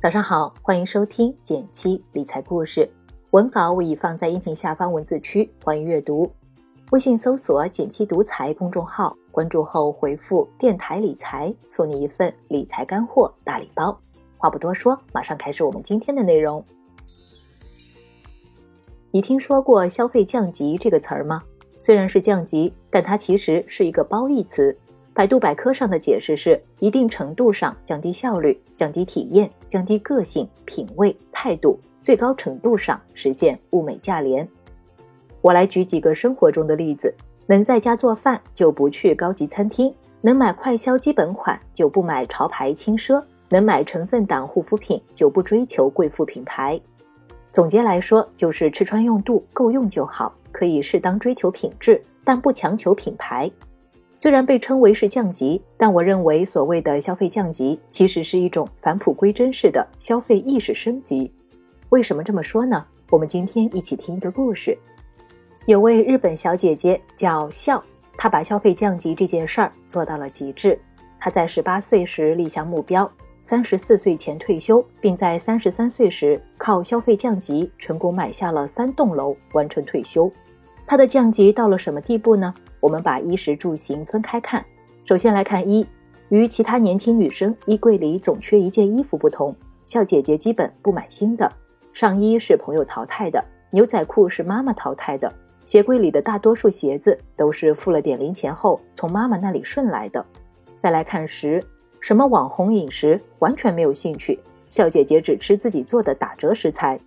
[0.00, 2.90] 早上好，欢迎收听减七理财故事。
[3.32, 6.32] 文稿我已放在音频下方文字区，欢迎阅读。
[6.90, 13.94] 微信搜索“减七独裁公众号，关注后回复“电台理财”，送你一份理财干货大礼包。
[14.38, 16.64] 话不多说，马上开始我们今天的内容。
[19.10, 21.42] 你听说过消费降级这个词儿吗？
[21.78, 24.74] 虽然是降级，但它其实是一个褒义词。
[25.12, 34.48] 百度百科上的解释是：一定程度上降低效率、降低体验、降低个性、品味、态度，最高程度上实现物美价廉。
[35.42, 37.12] 我来举几个生活中的例子：
[37.46, 46.80] 能在家做饭就不去高级餐厅；能买快消基本款就不买潮牌轻奢；能买成分党护肤品就不追求贵妇品牌。
[47.50, 53.50] 总结来说，就是吃穿用度够用就好，可以适当追求品质，但不强求品牌。
[54.22, 61.32] 虽然被称为是降级，但我认为所谓的消费降级，其实是一种返璞归真式的消费意识升级。
[61.88, 62.84] 为什么这么说呢？
[63.08, 64.76] 我们今天一起听一个故事。
[65.64, 67.82] 有位日本小姐姐叫笑，
[68.18, 70.78] 她把消费降级这件事儿做到了极致。
[71.18, 80.30] 她在十八岁时立下目标，三十四岁前退休，并在三十三岁时靠消费降级成功买下了三栋楼，完成退休。
[80.86, 82.52] 她的降级到了什么地步呢？
[82.80, 84.64] 我们把衣食住行分开看，
[85.04, 85.86] 首先来看衣，
[86.30, 91.50] 与其他年轻女生衣柜里总缺一件衣服不同，笑姐姐基本不买新的。
[91.92, 95.32] 上衣是朋友淘汰的，牛仔裤是妈妈淘汰的，
[95.64, 100.24] 鞋柜里的大多数鞋子都是付了点零钱后从妈妈那里顺来的。
[100.78, 101.62] 再来看食，
[102.00, 106.98] 什么网红饮食完全没有兴趣，笑姐姐只吃自己做的打折食材，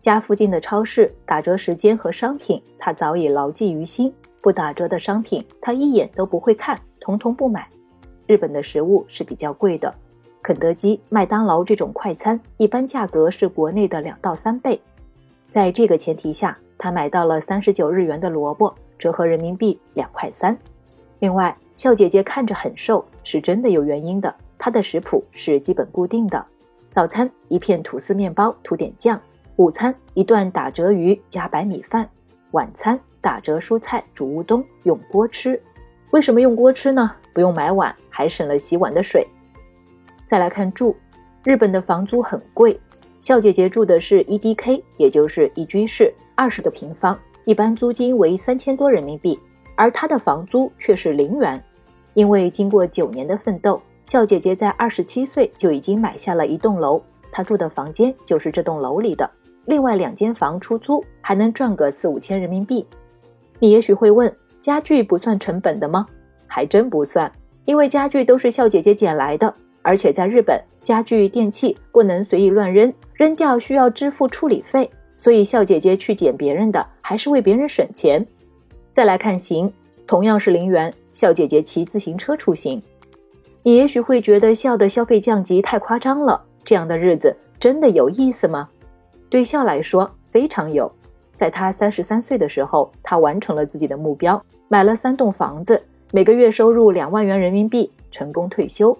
[0.00, 4.12] 家附近的超市打折时间和商品，她早已牢记于心。
[4.42, 7.66] 不打折的商品，他一眼都不会看，统统不买。
[8.26, 9.94] 日本的食物是比较贵的，
[10.42, 14.80] 肯德基、麦当劳这种快餐一般价格是国内的两到三倍。
[15.48, 20.58] 在这个前提下，他买到了三十九日元的萝卜，折合人民币两块三。
[21.20, 24.34] 另外，笑姐姐看着很瘦，是真的有原因的。
[24.58, 26.44] 她的食谱是基本固定的：
[26.90, 29.16] 早餐一片吐司面包，涂点酱；
[29.54, 32.04] 午餐一段打折鱼加白米饭；
[32.50, 32.98] 晚餐。
[33.22, 35.58] 打折蔬菜煮乌冬用锅吃，
[36.10, 37.10] 为什么用锅吃呢？
[37.32, 39.26] 不用买碗，还省了洗碗的水。
[40.26, 40.94] 再来看住，
[41.44, 42.78] 日本的房租很贵，
[43.20, 49.38] 笑姐姐住的是 E D K，也就是一居室，二十个平方，一般租金为三千多人民币，
[49.76, 51.62] 而她的房租却是零元。
[52.14, 57.00] 因为经过九年的奋斗，笑姐姐在二十七岁就已经买下了一栋楼，
[57.30, 59.30] 她住的房间就是这栋楼里的，
[59.66, 62.84] 另外两间房出租，还能赚个四五千人民币。
[63.62, 66.04] 你也许会问，家具不算成本的吗？
[66.48, 67.30] 还真不算，
[67.64, 78.26] 因为家具都是笑姐姐捡来的，而且在日本，家具电器不能随意乱扔，扔掉需要支付处理费，所以笑姐姐去捡别人的，还是为别人省钱。
[78.90, 79.72] 再来看行，
[80.08, 82.82] 同样是零元，笑姐姐骑自行车出行。
[83.62, 88.68] 你也许会觉得笑的消费降级太夸张了，这样的日子真的有意思吗？
[89.30, 90.92] 对笑来说，非常有。
[91.34, 95.82] 在他三十三岁的时候，他完成了自己的目标，买了三栋房子，
[96.12, 98.96] 每个月收入两万元人民币，成功退休。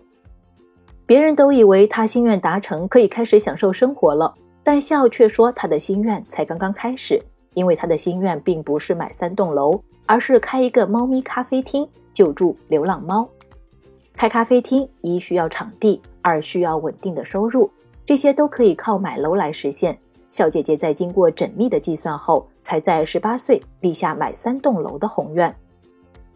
[1.05, 7.23] 别人都以为他心愿达成，可以开始享受生活了，但笑却说他的心愿才刚刚开始，
[7.55, 13.29] 因为他的心愿并不是买三栋楼，而是开一个猫咪咖啡厅，救助流浪猫。
[14.15, 17.71] 开咖啡厅一需要场地，二需要稳定的收入，
[18.07, 19.99] 这些都可以靠买楼来实现。
[20.33, 25.55] 笑姐姐在经过缜密的计算后，才在十八岁立下买三栋楼的宏愿。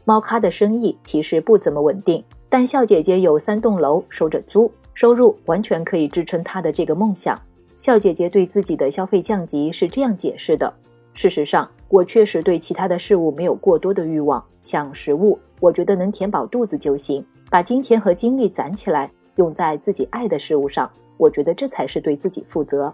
[0.04, 7.40] 猫咖的生意其实不怎么稳定，但笑姐姐有三栋楼收着租，收入完全可以支撑她的这个梦想。
[7.78, 10.70] 笑姐姐对自己的消费降级是这样解释的：
[11.14, 17.24] 事实上，我确实对其他的事物没有过多的欲望，像食物，我觉得能填饱肚子就行。
[17.48, 22.92] 把金钱和精力攒起来，用在自己爱的事物上，我觉得这才是对自己负责。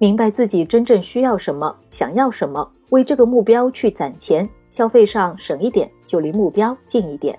[0.00, 7.38] 明白自己真正需要什么，想要什么，为这个目标去攒钱，消费上省一点，就离目标近一点。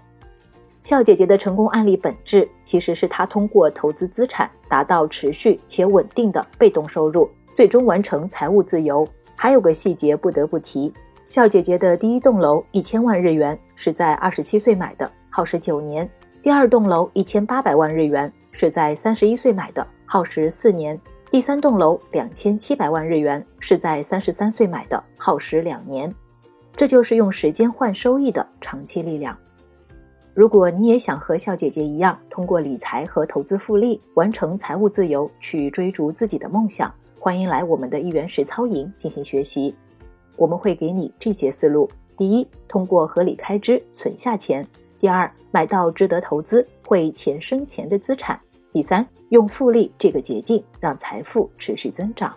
[0.84, 9.08] 笑姐姐的成功案例本质其实是她通过投资资产达到持续且稳定的被动收入，最终完成财务自由。
[9.36, 10.94] 还有个细节不得不提，
[11.25, 16.06] 笑姐姐的第一栋楼一千万日元是在二十七岁买的，耗时九年；
[16.44, 21.00] 第二栋楼一千八百万日元是在三十一岁买的，耗时四年。
[21.31, 26.13] 第三栋楼两千七百万日元是在三十三岁买的，耗时两年，
[26.75, 29.38] 这就是用时间换收益的长期力量。
[30.33, 39.74] 如果你也想和笑姐姐一样，通过理财和投资复利完成财务自由，去追逐自己的梦想，欢迎来我们的一元实操营进行学习。
[40.36, 44.62] 我们会给你这些思路：第一，通过合理开支存下钱；
[45.00, 48.38] 第二，买到值得投资会钱生钱的资产；
[48.71, 52.33] 第三，用复利这个捷径让财富持续增长。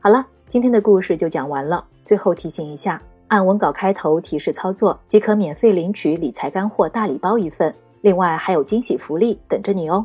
[0.00, 1.86] 好了，今天的故事就讲完了。
[2.04, 3.00] 最后提醒一下。
[3.28, 10.04] 按文稿开头提示操作，即可免费领取理财干货大礼包一份，另外还有惊喜福利等着你哦！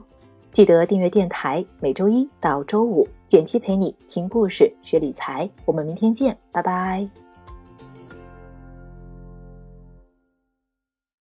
[0.49, 5.49] 记得订阅电台，每周一到周五，简七陪你听故事学理财。
[5.65, 7.26] 我们明天见，拜拜。